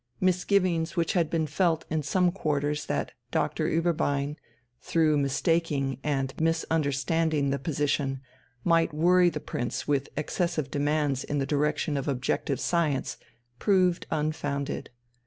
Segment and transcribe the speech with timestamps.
[0.19, 4.35] Misgivings which had been felt in some quarters that Doctor Ueberbein,
[4.81, 8.19] through mistaking and misunderstanding the position,
[8.63, 13.17] might worry the Prince with excessive demands in the direction of objective science,
[13.59, 14.89] proved unfounded.